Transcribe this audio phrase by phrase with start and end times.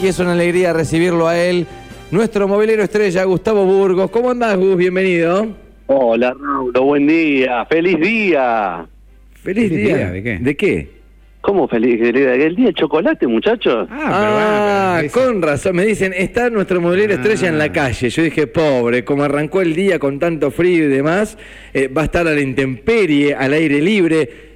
[0.00, 1.66] y es una alegría recibirlo a él,
[2.10, 4.10] nuestro movilero estrella, Gustavo Burgos.
[4.10, 4.76] ¿Cómo andás, Gus?
[4.76, 5.48] Bienvenido.
[5.86, 8.86] Hola, Raúl, buen día, feliz día.
[9.42, 9.96] Feliz, ¿Feliz día.
[9.96, 10.10] día?
[10.10, 10.38] ¿De qué?
[10.38, 10.98] ¿De qué?
[11.40, 12.34] ¿Cómo feliz día?
[12.34, 13.88] ¿El día de chocolate, muchachos?
[13.90, 15.76] Ah, pero bueno, con razón.
[15.76, 17.16] Me dicen, está nuestro movilero Ah.
[17.16, 18.10] estrella en la calle.
[18.10, 21.38] Yo dije, pobre, como arrancó el día con tanto frío y demás,
[21.72, 24.47] eh, va a estar a la intemperie, al aire libre.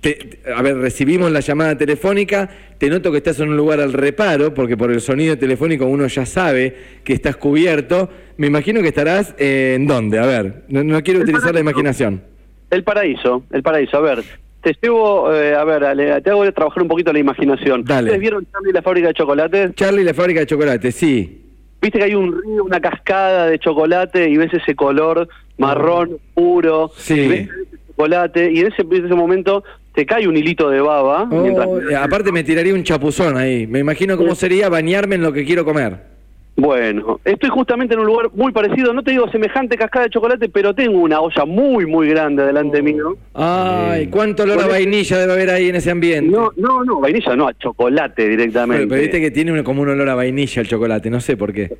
[0.00, 2.48] Te- a ver, recibimos la llamada telefónica.
[2.78, 6.06] Te noto que estás en un lugar al reparo, porque por el sonido telefónico uno
[6.06, 8.08] ya sabe que estás cubierto.
[8.38, 10.18] Me imagino que estarás eh, en dónde.
[10.18, 12.22] A ver, no, no quiero El utilizar la imaginación.
[12.70, 13.98] El paraíso, el paraíso.
[13.98, 14.24] A ver,
[14.62, 17.84] te llevo, eh, a ver, te hago trabajar un poquito la imaginación.
[17.84, 18.06] Dale.
[18.06, 19.70] ¿Ustedes vieron Charlie y la fábrica de chocolate?
[19.74, 21.42] Charlie, la fábrica de chocolate, sí.
[21.82, 25.28] Viste que hay un río, una cascada de chocolate y ves ese color
[25.58, 26.90] marrón puro.
[26.96, 27.14] Sí.
[27.20, 30.80] Y ves ese chocolate y en ese, en ese momento te cae un hilito de
[30.80, 31.28] baba.
[31.30, 33.66] Oh, mientras- eh, aparte me tiraría un chapuzón ahí.
[33.66, 36.12] Me imagino cómo sería bañarme en lo que quiero comer.
[36.56, 40.48] Bueno, estoy justamente en un lugar muy parecido, no te digo semejante cascada de chocolate,
[40.48, 43.16] pero tengo una olla muy, muy grande delante mío.
[43.34, 46.30] Ay, cuánto olor a vainilla debe haber ahí en ese ambiente.
[46.30, 48.82] No, no, no, vainilla no, a chocolate directamente.
[48.86, 51.52] pero, pero viste que tiene como un olor a vainilla el chocolate, no sé por
[51.52, 51.72] qué.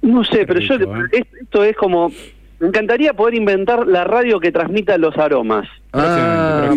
[0.00, 0.86] No sé, pero yo, ¿eh?
[1.12, 2.10] es- esto es como,
[2.64, 5.68] me encantaría poder inventar la radio que transmita los aromas.
[5.92, 6.70] Ah,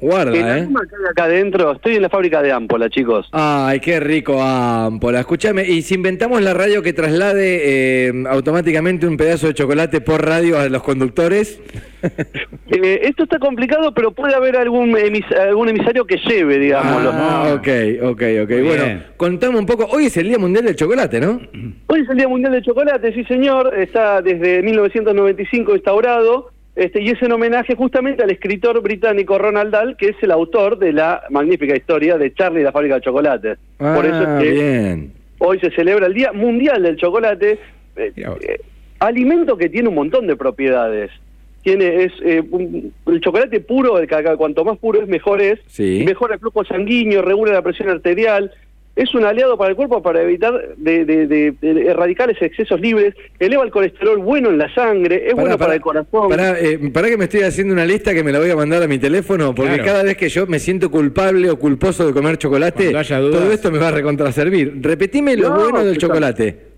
[0.00, 0.68] Guarda, ¿eh?
[1.10, 3.28] acá adentro, estoy en la fábrica de Ampola, chicos.
[3.32, 5.20] Ay, qué rico Ampola.
[5.20, 7.60] Escúchame, y si inventamos la radio que traslade
[8.08, 11.60] eh, automáticamente un pedazo de chocolate por radio a los conductores.
[12.74, 17.10] Eh, esto está complicado, pero puede haber algún, emis- algún emisario que lleve, digámoslo.
[17.12, 17.68] Ah, ok,
[18.02, 18.50] ok, ok.
[18.64, 19.84] Bueno, contame un poco.
[19.90, 21.40] Hoy es el Día Mundial del Chocolate, ¿no?
[21.86, 27.10] Hoy es el Día Mundial del Chocolate, sí señor, está desde 1995 instaurado, este, y
[27.10, 31.22] es en homenaje justamente al escritor británico Ronald Dahl, que es el autor de la
[31.30, 33.56] magnífica historia de Charlie y la fábrica de chocolate.
[33.76, 35.12] Por eso Ah, es que bien.
[35.38, 37.58] hoy se celebra el Día Mundial del Chocolate,
[37.96, 38.60] eh, eh,
[39.00, 41.10] alimento que tiene un montón de propiedades.
[41.62, 45.60] Tiene es eh, un- el chocolate puro, el cacao, cuanto más puro es mejor es,
[45.66, 46.02] Sí.
[46.06, 48.50] mejora el flujo sanguíneo, regula la presión arterial,
[48.94, 52.78] es un aliado para el cuerpo para evitar de, de- de- de erradicar esos excesos
[52.80, 56.28] libres, eleva el colesterol bueno en la sangre, es bueno para el corazón.
[56.28, 58.82] Pará, eh, pará que me estoy haciendo una lista que me la voy a mandar
[58.82, 59.84] a mi teléfono, porque Claro.
[59.84, 63.78] cada vez que yo me siento culpable o culposo de comer chocolate, todo esto me
[63.78, 64.74] va a recontraservir.
[64.82, 66.72] Repetime lo No, bueno del chocolate.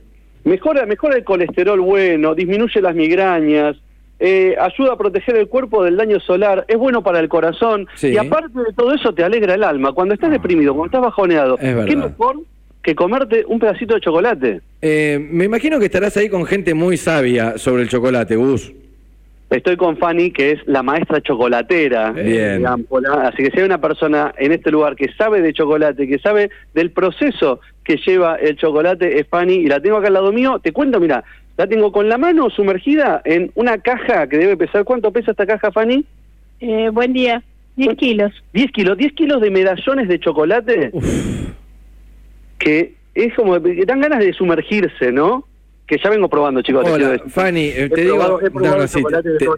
[0.44, 3.76] Mejora, mejora el colesterol bueno, disminuye las migrañas,
[4.20, 8.08] eh, ayuda a proteger el cuerpo del daño solar, es bueno para el corazón Sí.
[8.08, 9.92] y aparte de todo eso te alegra el alma.
[9.92, 11.84] Cuando estás deprimido, cuando estás bajoneado, Es.
[11.86, 12.36] ¿qué mejor
[12.82, 14.60] que comerte un pedacito de chocolate?
[14.82, 18.72] Eh, me imagino que estarás ahí con gente muy sabia sobre el chocolate, Gus.
[19.50, 22.62] Estoy con Fanny, que es la maestra chocolatera Bien.
[22.62, 23.28] de Ampola.
[23.28, 26.50] Así que si hay una persona en este lugar que sabe de chocolate, que sabe
[26.72, 30.58] del proceso que lleva el chocolate, es Fanny, y la tengo acá al lado mío.
[30.60, 31.22] Te cuento, mira,
[31.56, 34.84] la tengo con la mano sumergida en una caja que debe pesar.
[34.84, 36.04] ¿Cuánto pesa esta caja, Fanny?
[36.60, 37.42] Eh, buen día.
[37.76, 38.32] 10 kilos.
[38.52, 38.98] 10 kilos.
[38.98, 40.92] 10 kilos de medallones de chocolate
[42.64, 45.46] que es como que dan ganas de sumergirse, ¿no?
[45.86, 46.88] Que ya vengo probando, chicos.
[46.88, 47.20] Hola.
[47.28, 49.02] Fanny, eh, He te digo, probado- no, no, sí,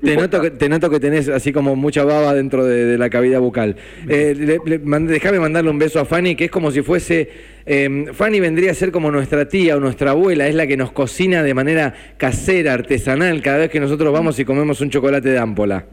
[0.03, 3.09] te, noto que, te noto que tenés así como mucha baba dentro de, de la
[3.09, 3.77] cavidad bucal.
[4.09, 7.31] Eh, le- le- mand- déjame mandarle un beso a Fanny, que es como si fuese,
[7.65, 10.91] eh, Fanny vendría a ser como nuestra tía o nuestra abuela, es la que nos
[10.91, 15.39] cocina de manera casera, artesanal, cada vez que nosotros vamos y comemos un chocolate de
[15.39, 15.85] ámpola.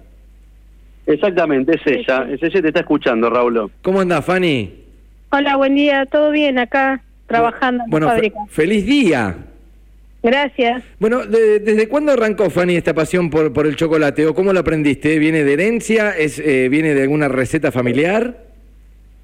[1.05, 2.25] Exactamente, es ella.
[2.31, 3.69] Es ella que te está escuchando, Raúl.
[3.83, 4.73] ¿Cómo andás, Fanny?
[5.31, 6.07] Hola, buen día.
[6.07, 7.03] ¿Todo bien acá?
[7.27, 8.39] Trabajando en Bueno, la fe- fábrica.
[8.50, 9.35] feliz día.
[10.23, 10.84] Gracias.
[11.00, 14.25] Bueno, de- ¿desde cuándo arrancó, Fanny, esta pasión por, por el chocolate?
[14.25, 15.19] ¿O cómo lo aprendiste?
[15.19, 16.11] ¿Viene de herencia?
[16.11, 18.45] ¿Es, eh, ¿Viene de alguna receta familiar?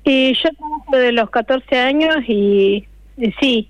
[0.04, 2.86] Y yo trabajo de los 14 años y,
[3.18, 3.70] y sí,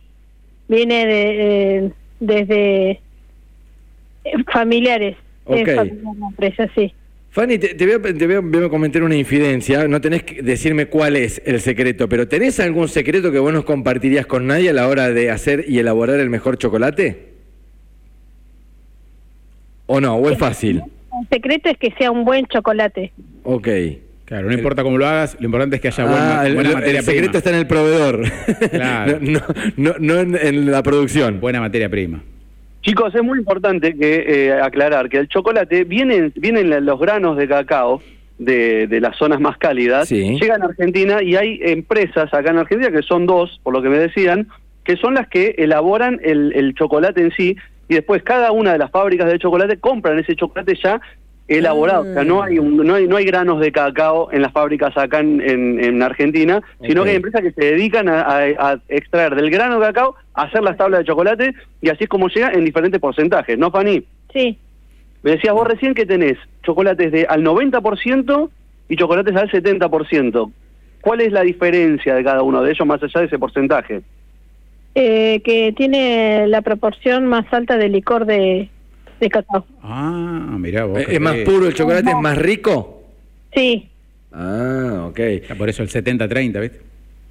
[0.68, 3.00] viene de, eh, desde eh,
[4.52, 5.16] familiares.
[5.46, 5.58] Ok.
[5.68, 6.94] Es familiar la empresa, sí.
[7.32, 9.88] Fanny, te, te voy a, te voy a- voy a comentar una infidencia.
[9.88, 13.66] No tenés que decirme cuál es el secreto, pero ¿tenés algún secreto que vos nos
[13.66, 17.30] compartirías con nadie a la hora de hacer y elaborar el mejor chocolate?
[19.86, 20.16] ¿O no?
[20.16, 20.82] ¿O es fácil?
[21.22, 23.12] El secreto es que sea un buen chocolate.
[23.44, 23.68] Ok.
[24.26, 26.70] Claro, no importa cómo lo hagas, lo importante es que haya buena, Ah, el, buena
[26.70, 27.38] el materia secreto prima.
[27.40, 28.22] está en el proveedor.
[28.72, 29.18] Claro.
[29.22, 29.42] no,
[29.76, 31.40] no, no en, en la producción.
[31.40, 32.24] Buena materia prima.
[32.90, 37.38] Chicos, es muy importante que eh, aclarar que el chocolate viene, vienen la- los granos
[37.38, 38.02] de cacao
[38.40, 40.40] de, de las zonas más cálidas, Sí.
[40.40, 43.90] llegan a Argentina y hay empresas acá en Argentina, que son dos, por lo que
[43.90, 44.48] me decían,
[44.84, 47.56] que son las que elaboran el, el chocolate en sí,
[47.88, 51.00] y después cada una de las fábricas de chocolate compran ese chocolate ya
[51.50, 52.02] elaborado.
[52.10, 54.96] O sea, no hay, un- no, hay, no hay granos de cacao en las fábricas
[54.98, 58.80] acá en, en- en Argentina, sino que hay empresas que se dedican a, a- a
[58.88, 62.28] extraer del grano de cacao, a hacer las tablas de chocolate y así es como
[62.30, 63.58] llega en diferentes porcentajes.
[63.58, 64.04] ¿No, Fanny?
[64.32, 64.58] Sí.
[65.24, 68.50] Me decías vos recién que tenés chocolates de al 90%
[68.88, 70.52] y chocolates al 70%.
[71.02, 74.02] ¿Cuál es la diferencia de cada uno de ellos más allá de ese porcentaje?
[74.96, 78.70] Eh, que tiene la proporción más alta de licor de,
[79.20, 79.66] de cacao.
[79.82, 81.00] Ah, mirá vos.
[81.08, 82.10] ¿Es más puro el chocolate?
[82.10, 83.04] ¿Es más rico?
[83.54, 83.90] Sí.
[84.32, 85.20] Ah, ok.
[85.20, 86.82] Está Por eso el 70-30, ¿viste?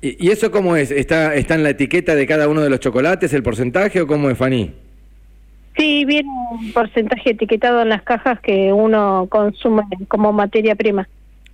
[0.00, 0.90] ¿Y, y eso cómo es?
[0.90, 4.30] ¿Está, ¿Está en la etiqueta de cada uno de los chocolates el porcentaje o cómo
[4.30, 4.72] es, Fanny?
[5.76, 11.08] Sí, viene un porcentaje etiquetado en las cajas que uno consume como materia prima.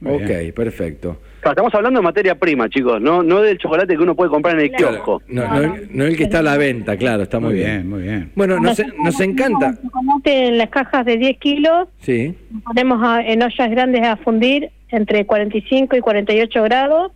[0.05, 0.53] Muy ok, bien.
[0.53, 1.19] perfecto.
[1.45, 4.63] Estamos hablando de materia prima, chicos, no no del chocolate que uno puede comprar en
[4.65, 4.93] el Claro.
[4.95, 5.23] kiosco.
[5.29, 7.71] No, no, no el que está a la venta, claro, está muy, Muy bien.
[7.77, 8.33] bien, muy bien.
[8.35, 9.75] Bueno, nos, nos encanta.
[9.83, 12.35] Chocolate en las cajas de 10 kilos, Sí.
[12.65, 17.13] ponemos a- en ollas grandes a fundir entre 45 y 48 grados.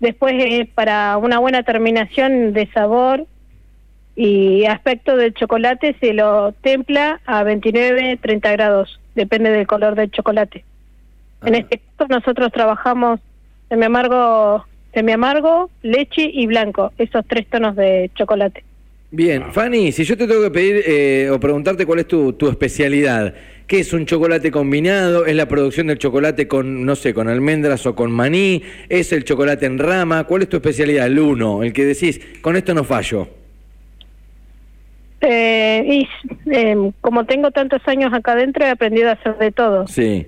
[0.00, 3.26] Después, eh, para una buena terminación de sabor
[4.16, 10.10] y aspecto del chocolate, se lo templa a 29, 30 grados, depende del color del
[10.10, 10.64] chocolate.
[11.44, 11.58] En Ah.
[11.58, 13.20] este caso, nosotros trabajamos
[13.68, 14.64] semi amargo,
[14.94, 18.64] semi amargo, leche y blanco, esos tres tonos de chocolate.
[19.12, 22.48] Bien, Fanny, si yo te tengo que pedir eh, o preguntarte cuál es tu, tu
[22.48, 23.34] especialidad,
[23.66, 25.26] ¿qué es un chocolate combinado?
[25.26, 28.62] ¿Es la producción del chocolate con, no sé, con almendras o con maní?
[28.88, 30.24] ¿Es el chocolate en rama?
[30.24, 31.06] ¿Cuál es tu especialidad?
[31.06, 33.26] El uno, el que decís, con esto no fallo.
[35.22, 36.08] Eh, y
[36.50, 39.86] eh, como tengo tantos años acá adentro, he aprendido a hacer de todo.
[39.86, 40.26] Sí,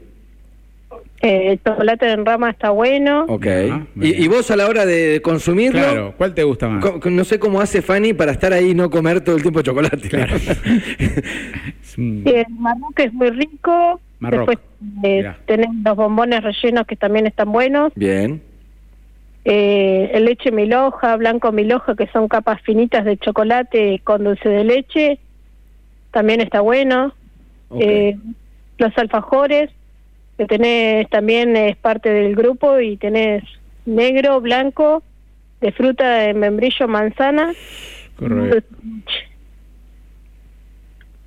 [1.23, 3.27] Eh, el chocolate en rama está bueno.
[3.29, 3.47] ok.
[3.71, 5.79] Ah, ¿Y, y vos a la hora de consumirlo?
[5.79, 6.85] Claro, ¿cuál te gusta más?
[7.05, 10.09] No sé cómo hace Fanny para estar ahí y no comer todo el tiempo chocolate.
[11.97, 14.01] Y el marroc es muy rico.
[14.19, 14.49] Marroc.
[14.51, 14.59] Después
[15.05, 17.93] eh, tenemos los bombones rellenos que también están buenos.
[17.95, 18.43] Bien.
[19.45, 24.65] Eh, el leche miloja, blanco miloja, que son capas finitas de chocolate con dulce de
[24.65, 25.19] leche,
[26.13, 27.13] también está bueno.
[27.79, 28.17] Eh,
[28.79, 29.71] los alfajores,
[30.39, 33.45] que tenés también es parte del grupo y tenés
[33.87, 35.03] negro, blanco,
[35.61, 37.53] de fruta de membrillo, manzana.
[38.17, 38.77] Correcto.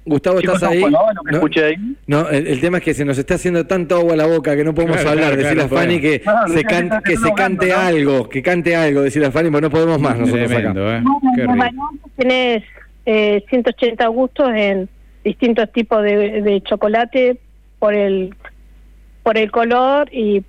[0.07, 0.83] Gustavo, ¿estás ahí?
[0.83, 1.75] ¿estamos con lo que No, escuché ahí?
[2.05, 4.55] no, el, el tema es que se nos está haciendo tanto agua a la boca
[4.55, 5.29] que no podemos Claro, hablar.
[5.33, 6.21] claro, decirle claro, a Fanny que,
[6.53, 9.69] se, can- que se cante no, algo, que cante algo, decirle a Fanny, porque no
[9.71, 10.99] podemos más nosotros Tremendo, acá.
[10.99, 11.79] ¿eh?
[12.17, 12.63] Tenés
[13.07, 14.87] eh, 180 gustos en
[15.23, 17.37] distintos tipos de, de chocolate
[17.79, 18.35] por el
[19.25, 20.43] por el color y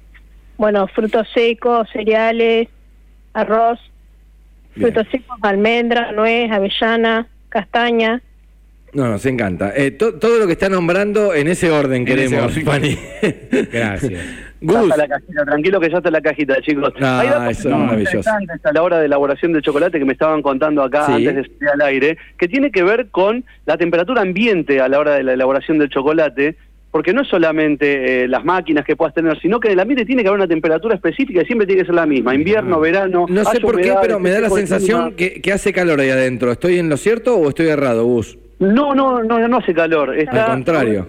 [0.59, 2.69] bueno frutos secos, cereales,
[3.33, 3.81] arroz,
[4.75, 4.93] Bien.
[4.93, 8.21] frutos secos, almendra, nuez, avellana, castaña.
[8.93, 9.73] No, nos encanta.
[9.75, 12.97] Eh, to- todo lo que está nombrando en ese orden En queremos, ese orden.
[12.97, 12.99] Fanny.
[13.73, 14.23] Gracias.
[14.61, 16.93] Gus, la cajita, tranquilo que ya está la cajita, chicos.
[17.01, 18.17] Ah, Hay datos eso es maravilloso.
[18.17, 21.13] interesantes a la hora de elaboración del chocolate que me estaban contando acá Sí.
[21.13, 24.99] antes de salir al aire, que tiene que ver con la temperatura ambiente a la
[24.99, 26.57] hora de la elaboración del chocolate,
[26.97, 30.07] porque no es solamente eh, las máquinas que puedas tener, sino que en el ambiente
[30.07, 33.27] tiene que haber una temperatura específica y siempre tiene que ser la misma, invierno, verano.
[33.29, 36.51] no sé por qué, pero me da la sensación que, que hace calor ahí adentro.
[36.51, 38.39] ¿Estoy en lo cierto o estoy errado, Gus?
[38.61, 40.19] No, no, no, no hace calor.
[40.19, 41.07] Está, Al contrario.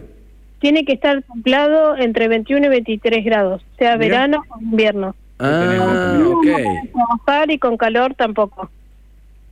[0.60, 5.16] Tiene que estar templado entre 21 y 23 grados, sea verano o invierno.
[5.40, 6.18] Ah.
[6.20, 8.70] No puede trabajar y con calor tampoco.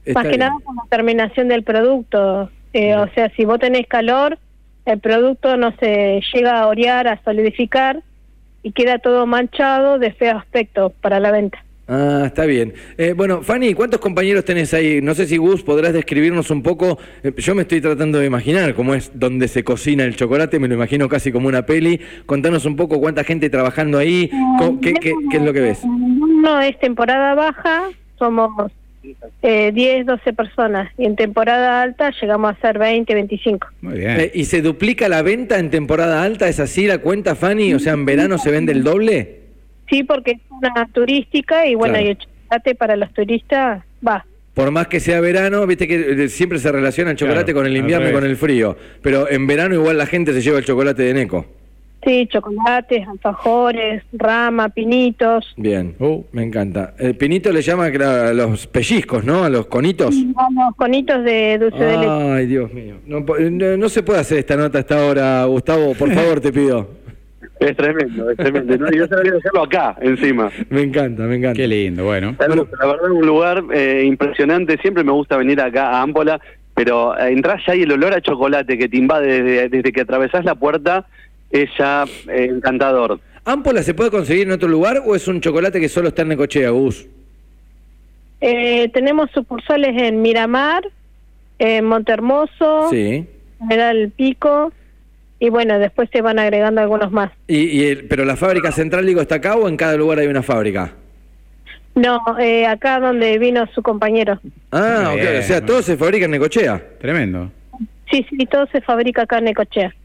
[0.04, 0.40] Está Más que bien.
[0.42, 2.50] nada por la terminación del producto.
[2.74, 4.38] Eh, o sea, si vos tenés calor,
[4.86, 8.02] el producto no se llega a orear, a solidificar
[8.64, 11.60] y queda todo manchado de feo aspecto para la venta.
[11.88, 12.74] Ah, está bien.
[12.98, 15.02] Eh, bueno, Fanny, ¿cuántos compañeros tenés ahí?
[15.04, 16.98] No sé si Gus podrás describirnos un poco.
[17.24, 20.68] eh, yo me estoy tratando de imaginar cómo es donde se cocina el chocolate, me
[20.68, 22.00] lo imagino casi como una peli.
[22.26, 25.86] Contanos un poco cuánta gente trabajando ahí, co- qué, qué- qué es lo que ves.
[25.86, 27.84] No es temporada baja,
[28.18, 28.72] somos
[29.42, 33.68] eh, 10, 12 personas y en temporada alta llegamos a ser 20, 25.
[33.82, 34.20] Muy bien.
[34.20, 36.48] Eh, ¿Y se duplica la venta en temporada alta?
[36.48, 37.74] ¿Es así la cuenta, Fanny?
[37.74, 39.40] O sea, ¿en verano se vende el doble?
[39.90, 42.08] Sí, porque es una turística y bueno, Claro.
[42.08, 44.26] y el chocolate para los turistas va.
[44.54, 47.66] Por más que sea verano, viste que eh, siempre se relaciona el chocolate Claro, con
[47.68, 48.78] el invierno y con el frío.
[49.02, 51.46] Pero en verano igual la gente se lleva el chocolate de Neco.
[52.06, 55.54] Sí, chocolates, alfajores, rama, pinitos.
[55.58, 56.24] Bien, Uh.
[56.34, 56.94] me encanta.
[57.00, 59.44] El pinito le llama a los pellizcos, ¿no?
[59.44, 60.14] A los conitos.
[60.16, 62.10] Los conitos de dulce de leche.
[62.12, 62.98] Ay, Dios mío.
[63.08, 65.96] No, no- no se puede hacer esta nota a esta hora, Gustavo.
[65.96, 66.88] Por favor, te pido.
[67.60, 68.78] Es tremendo, es tremendo.
[68.78, 68.92] ¿no?
[68.92, 70.52] Yo sabría hacerlo acá, encima.
[70.70, 71.56] Me encanta, me encanta.
[71.58, 72.36] Qué lindo, bueno.
[72.38, 74.78] Bueno, la verdad, un lugar eh, impresionante.
[74.78, 76.40] Siempre me gusta venir acá a Ámpola,
[76.76, 80.02] pero eh, entras ya y el olor a chocolate que te invade desde, desde que
[80.02, 81.08] atravesás la puerta
[81.64, 83.20] es ya eh, encantador.
[83.44, 86.30] ¿Ámpola se puede conseguir en otro lugar o es un chocolate que solo está en
[86.30, 87.08] Necochea, Gus?
[88.42, 90.84] Eh, tenemos sucursales en Miramar,
[91.60, 93.26] en Montermoso, Sí.
[93.60, 94.72] General Pico,
[95.40, 97.32] y bueno, después se van agregando algunos más.
[97.48, 100.28] Y, y el- ¿Pero la fábrica central, digo, está acá o en cada lugar hay
[100.28, 100.94] una fábrica?
[101.96, 104.40] No, eh, acá donde vino su compañero.
[104.72, 106.84] Ah, ok, o sea, todo se fabrica en Necochea.
[107.00, 107.50] Tremendo.
[108.16, 109.54] Sí, sí, todo se fabrica acá en.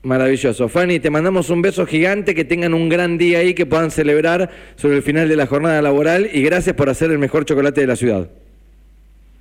[0.02, 0.68] Maravilloso.
[0.68, 4.50] Fanny, te mandamos un beso gigante, que tengan un gran día ahí, que puedan celebrar
[4.74, 7.86] sobre el final de la jornada laboral y gracias por hacer el mejor chocolate de
[7.86, 8.28] la ciudad.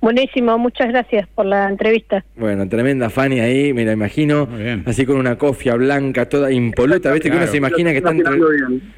[0.00, 2.24] Buenísimo, muchas gracias por la entrevista.
[2.36, 4.48] Bueno, tremenda Fanny ahí, me la imagino,
[4.86, 7.28] así con una cofia blanca, toda impoluta, ¿viste?
[7.28, 7.50] Que uno Claro.
[7.52, 8.32] se imagina que está entre,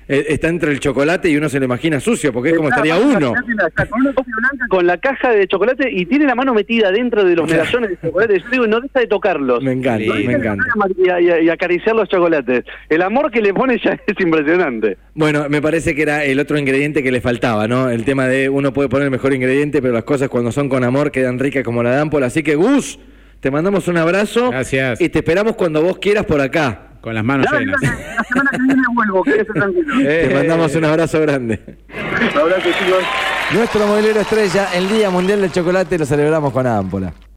[0.09, 2.95] eh, está entre el chocolate y uno se lo imagina sucio, porque es como estaría
[2.97, 3.35] Claro, uno.
[3.35, 7.25] Con una copia blanca, con la caja de chocolate y tiene la mano metida dentro
[7.25, 8.39] de los medallones de chocolate.
[8.39, 9.61] Yo digo, no deja de tocarlos.
[9.63, 10.25] Me encanta, Sí.
[10.27, 10.65] me encanta.
[10.97, 12.65] Y, y- y acariciar los chocolates.
[12.89, 14.97] El amor que le pone ya es impresionante.
[15.15, 17.91] Bueno, me parece que era el otro ingrediente que le faltaba, ¿no?
[17.91, 20.85] El tema de uno puede poner el mejor ingrediente, pero las cosas cuando son con
[20.85, 22.27] amor quedan ricas como la de Ampola.
[22.27, 22.99] Así que, Gus,
[23.41, 24.51] te mandamos un abrazo.
[24.51, 25.01] Gracias.
[25.01, 26.89] Y te esperamos cuando vos quieras por acá.
[27.01, 27.81] Con las manos llenas.
[27.81, 29.95] dale, la semana que viene vuelvo, quédese tranquilo.
[30.03, 30.27] Eh.
[30.29, 31.61] Te mandamos un abrazo grande.
[31.89, 33.05] Un abrazo, chicos.
[33.53, 37.13] Nuestro modelero estrella, el Día Mundial del Chocolate, lo celebramos con Ámpola.